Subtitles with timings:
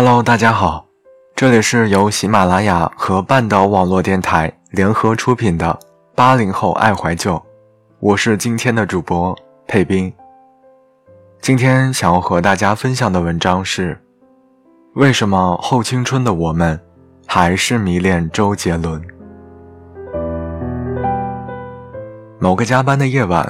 [0.00, 0.86] Hello，大家好，
[1.34, 5.76] 这里是由喜马拉雅和半岛网络电台联合出品的
[6.14, 7.42] 八零后爱怀旧，
[7.98, 10.14] 我是今天的主播佩斌。
[11.40, 14.00] 今天想要和大家分享的文章是：
[14.94, 16.80] 为什么后青春的我们
[17.26, 19.02] 还是迷恋周杰伦？
[22.38, 23.44] 某个加班的夜晚，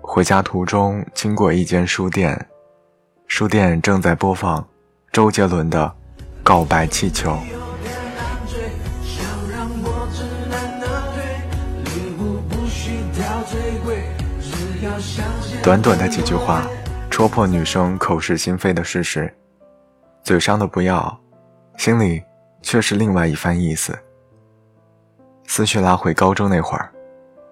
[0.00, 2.48] 回家途中经过一间书店，
[3.28, 4.66] 书店正在播放。
[5.12, 5.84] 周杰伦的
[6.42, 7.30] 《告白气球》，
[15.62, 16.66] 短短的几句话，
[17.10, 19.30] 戳破女生口是心非的事实，
[20.24, 21.20] 嘴上的不要，
[21.76, 22.22] 心里
[22.62, 23.94] 却是另外一番意思。
[25.46, 26.90] 思绪拉回高中那会儿，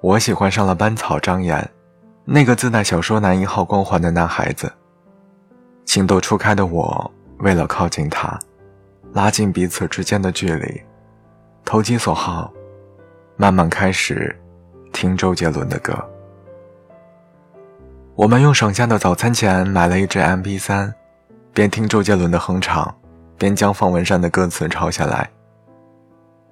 [0.01, 1.71] 我喜欢上了班草张岩，
[2.25, 4.73] 那个自带小说男一号光环的男孩子。
[5.85, 7.13] 情窦初开的我。
[7.41, 8.39] 为了靠近他，
[9.13, 10.81] 拉近彼此之间的距离，
[11.65, 12.53] 投其所好，
[13.37, 14.39] 慢慢开始
[14.93, 15.93] 听周杰伦的歌。
[18.15, 20.93] 我们用省下的早餐钱买了一支 MP3，
[21.55, 22.95] 边听周杰伦的哼唱，
[23.39, 25.31] 边将方文山的歌词抄下来。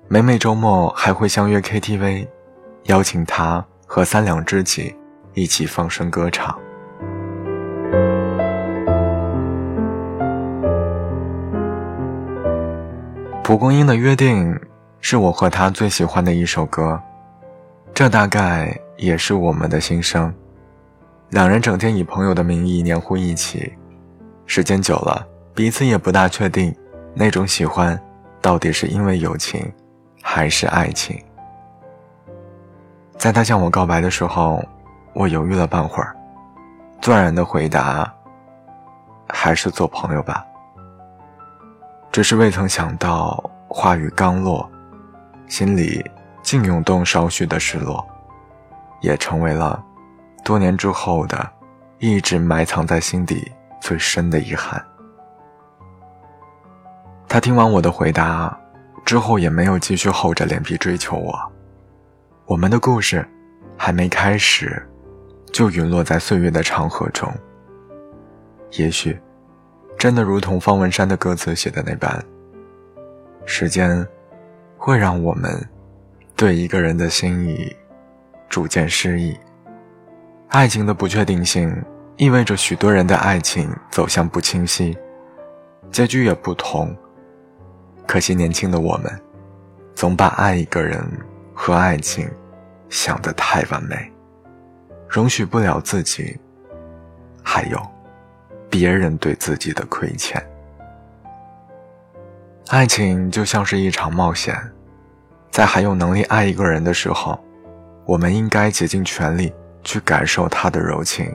[0.08, 2.26] 每每周末还会相约 KTV，
[2.84, 4.96] 邀请他和三两知己
[5.34, 6.58] 一起放声歌唱。
[13.48, 14.60] 蒲公英的约定
[15.00, 17.00] 是我和他最喜欢的一首歌，
[17.94, 20.30] 这大概也是我们的心声。
[21.30, 23.72] 两人整天以朋友的名义黏糊一起，
[24.44, 26.76] 时间久了，彼此也不大确定
[27.14, 27.98] 那种喜欢
[28.42, 29.72] 到底是因为友情，
[30.20, 31.18] 还是爱情。
[33.16, 34.62] 在他向我告白的时候，
[35.14, 36.14] 我犹豫了半会儿，
[37.00, 38.12] 断然的回答
[39.26, 40.44] ：“还是做朋友吧。”
[42.18, 44.68] 只是未曾想到，话语刚落，
[45.46, 46.04] 心里
[46.42, 48.04] 竟涌动少许的失落，
[49.00, 49.80] 也成为了
[50.42, 51.48] 多年之后的，
[52.00, 54.84] 一直埋藏在心底最深的遗憾。
[57.28, 58.58] 他听完我的回答
[59.04, 61.52] 之后，也没有继续厚着脸皮追求我，
[62.46, 63.24] 我们的故事
[63.76, 64.84] 还没开始，
[65.52, 67.32] 就陨落在岁月的长河中。
[68.72, 69.16] 也许。
[69.98, 72.24] 真的如同方文山的歌词写的那般，
[73.44, 74.06] 时间
[74.76, 75.68] 会让我们
[76.36, 77.76] 对一个人的心意
[78.48, 79.36] 逐渐失忆。
[80.50, 81.74] 爱情的不确定性
[82.16, 84.96] 意味着许多人的爱情走向不清晰，
[85.90, 86.96] 结局也不同。
[88.06, 89.20] 可惜年轻的我们，
[89.96, 91.04] 总把爱一个人
[91.52, 92.30] 和爱情
[92.88, 94.10] 想得太完美，
[95.08, 96.38] 容许不了自己。
[97.42, 97.97] 还有。
[98.70, 100.42] 别人对自己的亏欠。
[102.68, 104.54] 爱情就像是一场冒险，
[105.50, 107.38] 在还有能力爱一个人的时候，
[108.04, 109.52] 我们应该竭尽全力
[109.82, 111.34] 去感受他的柔情，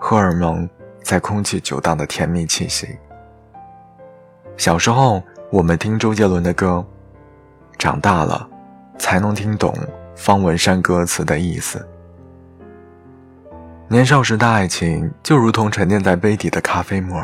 [0.00, 0.68] 荷尔蒙
[1.02, 2.88] 在空气久荡的甜蜜气息。
[4.56, 6.84] 小时候我们听周杰伦的歌，
[7.78, 8.48] 长大了
[8.98, 9.72] 才能听懂
[10.16, 11.88] 方文山歌词的意思。
[13.92, 17.22] 年少时的爱情就如同沉淀在杯底的咖啡沫，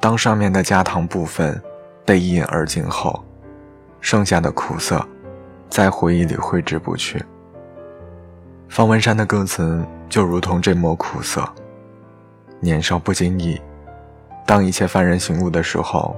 [0.00, 1.60] 当上面的加糖部分
[2.06, 3.24] 被一饮而尽后，
[4.00, 5.04] 剩下的苦涩
[5.68, 7.20] 在回忆里挥之不去。
[8.68, 11.44] 方文山的歌词就如同这抹苦涩，
[12.60, 13.60] 年少不经意，
[14.46, 16.14] 当一切幡然醒悟的时候，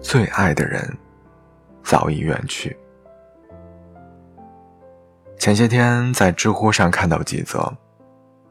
[0.00, 0.90] 最爱的人
[1.82, 2.74] 早已远去。
[5.38, 7.70] 前些天在知乎上看到几则。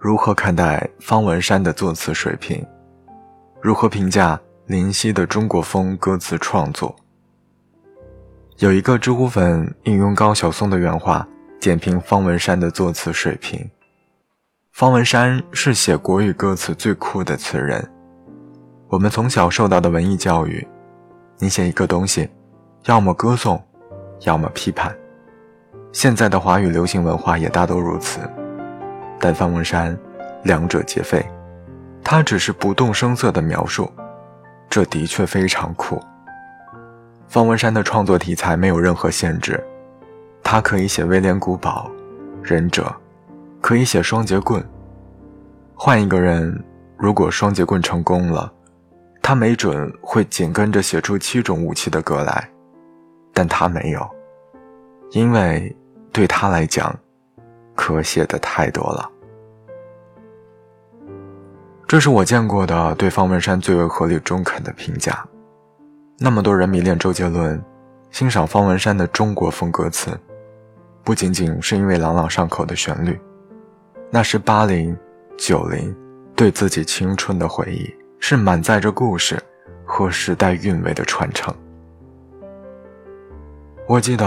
[0.04, 2.62] 如何看待方文山的作词水平？
[3.62, 6.94] 如何评价林夕的中国风歌词创作？
[8.58, 11.26] 有一个知乎粉引用高晓松的原话
[11.58, 13.66] 点评方文山的作词水平：
[14.74, 17.90] 方文山是写国语歌词最酷的词人。
[18.90, 20.68] 我们从小受到的文艺教育，
[21.40, 22.30] 你写一个东西，
[22.88, 23.64] 要么歌颂，
[24.26, 24.94] 要么批判。
[25.94, 28.20] 现在的华语流行文化也大都如此。
[29.24, 29.98] 但方文山，
[30.44, 31.26] 两者皆非，
[32.04, 33.90] 他只是不动声色的描述，
[34.70, 35.98] 这的确非常酷。
[37.30, 39.64] 方文山的创作题材没有任何限制，
[40.44, 41.90] 他可以写威廉古堡、
[42.42, 42.94] 忍者，
[43.62, 44.62] 可以写双截棍。
[45.74, 46.62] 换一个人，
[46.98, 48.52] 如果双截棍成功了，
[49.22, 52.50] 他没准会紧跟着写出七种武器的歌来，
[53.34, 54.06] 但他没有，
[55.12, 55.74] 因为
[56.12, 56.94] 对他来讲，
[57.74, 59.12] 可写的太多了。
[61.94, 65.24] 这是我见过的对方文山最为合理中肯的评价。
[66.18, 67.64] 那么多人迷恋周杰伦，
[68.10, 70.10] 欣赏方文山的中国风歌词，
[71.04, 73.22] 不仅仅是因为朗朗上口的旋律，
[74.10, 74.98] 那是八零、
[75.38, 75.96] 九零
[76.36, 77.88] 对自己青春的回忆，
[78.20, 79.40] 是满载着故事
[79.86, 81.54] 和时代韵味的传承。
[83.88, 84.26] 我记得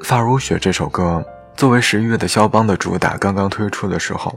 [0.02, 1.22] 《发如雪》这首歌
[1.58, 4.34] 作为十一月的肖邦的主打刚刚推出的时候，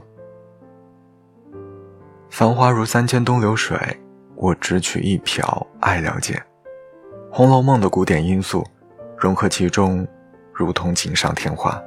[2.38, 3.78] 繁花如三千东流水，
[4.34, 6.34] 我只取一瓢爱了解。
[7.34, 8.62] 《红楼梦》的古典因素
[9.16, 10.06] 融合其中，
[10.52, 11.82] 如同锦上添花。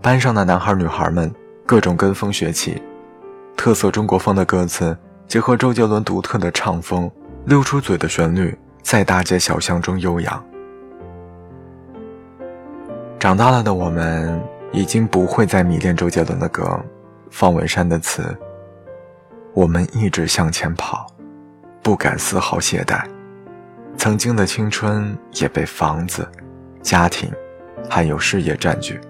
[0.00, 1.30] 班上的男孩女孩们
[1.66, 2.82] 各种跟风学起，
[3.54, 4.96] 特色中国风的歌词
[5.28, 7.10] 结合周杰伦独特的唱风，
[7.44, 10.42] 溜出嘴的旋律在大街小巷中悠扬。
[13.18, 14.42] 长大了的我们
[14.72, 16.82] 已经不会再迷恋周杰伦的歌，
[17.30, 18.24] 方文山的词。
[19.52, 21.06] 我们一直向前跑，
[21.82, 23.04] 不敢丝毫懈怠。
[23.96, 26.26] 曾经的青春也被房子、
[26.82, 27.30] 家庭，
[27.88, 29.00] 还有事业占据。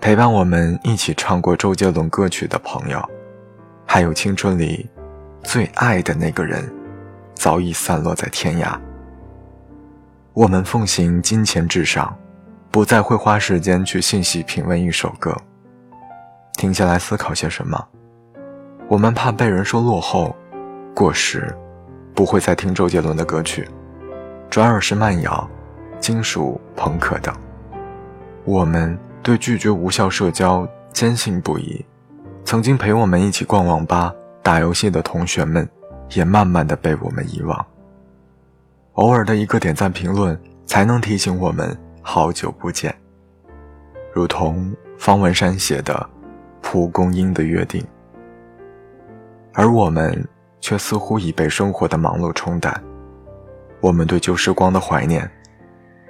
[0.00, 3.02] 陪伴我们一起唱过周杰伦歌曲的朋友，
[3.86, 4.88] 还有青春里
[5.42, 6.70] 最爱的那个人，
[7.34, 8.78] 早已散落在天涯。
[10.34, 12.14] 我们奉行金钱至上，
[12.70, 15.34] 不再会花时间去细细品味一首歌，
[16.58, 17.88] 停下来思考些什么。
[18.94, 20.32] 我们怕被人说落后、
[20.94, 21.52] 过时。
[22.14, 23.68] 不会再听周杰伦的歌曲，
[24.48, 25.50] 转而是慢摇、
[25.98, 27.34] 金属、朋克等。
[28.44, 31.84] 我们对拒绝无效社交坚信不疑，
[32.44, 34.14] 曾经陪我们一起逛网吧、
[34.44, 35.68] 打游戏的同学们，
[36.10, 37.66] 也慢慢的被我们遗忘。
[38.92, 42.94] 偶尔的一个点赞评论，才能提醒我们好久不见。
[44.12, 45.94] 如同方文山写的
[46.62, 47.82] 《蒲公英的约定》，
[49.54, 50.26] 而我们。
[50.60, 52.82] 却似乎已被生活的忙碌冲淡，
[53.82, 55.30] 我们对旧时光的怀念，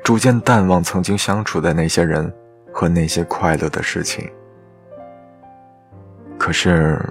[0.04, 2.32] 逐渐淡忘曾经相处的那些人
[2.72, 4.30] 和那些快乐的事情。
[6.38, 7.04] 可是，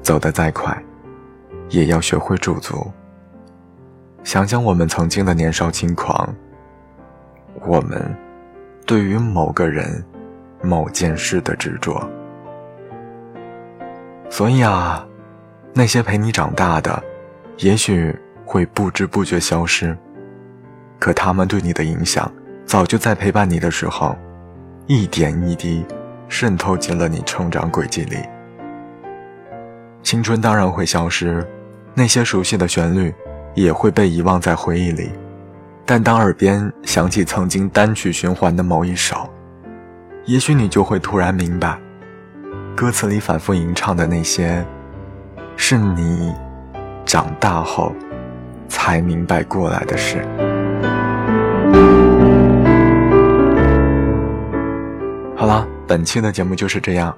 [0.00, 0.74] 走得再快，
[1.68, 2.90] 也要学会驻足。
[4.24, 6.34] 想想我们曾经的年少轻狂，
[7.66, 8.16] 我们
[8.86, 10.02] 对于某个人、
[10.62, 12.02] 某件事的执着。
[14.30, 15.06] 所以啊。
[15.72, 17.02] 那些陪你长大的，
[17.58, 18.14] 也许
[18.44, 19.96] 会不知不觉消失，
[20.98, 22.30] 可他们对你的影响，
[22.66, 24.16] 早就在陪伴你的时候，
[24.86, 25.84] 一点一滴
[26.28, 28.16] 渗透进了你成长轨迹里。
[30.02, 31.46] 青春当然会消失，
[31.94, 33.14] 那些熟悉的旋律
[33.54, 35.10] 也会被遗忘在回忆里，
[35.86, 39.30] 但当耳边响起曾经单曲循环的某一首，
[40.24, 41.78] 也许你就会突然明白，
[42.76, 44.66] 歌词里反复吟唱的那些。
[45.62, 46.34] 是你
[47.04, 47.94] 长大后
[48.66, 50.26] 才明白过来的事。
[55.36, 57.14] 好了，本期的节目就是这样。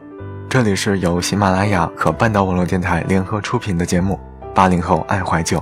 [0.50, 4.18] 这里是由喜马拉雅和半岛网络电台联合出品的节目
[4.52, 5.58] 《八零后爱怀旧》，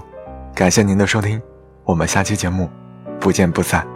[0.55, 1.41] 感谢您的收听，
[1.85, 2.69] 我们下期节目
[3.21, 3.87] 不见不散。